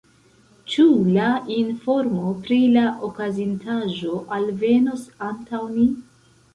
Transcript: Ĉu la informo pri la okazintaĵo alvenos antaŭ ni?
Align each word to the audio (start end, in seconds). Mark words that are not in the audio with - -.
Ĉu 0.75 0.85
la 1.17 1.27
informo 1.57 2.33
pri 2.47 2.59
la 2.79 2.87
okazintaĵo 3.11 4.19
alvenos 4.41 5.09
antaŭ 5.33 5.67
ni? 5.81 5.91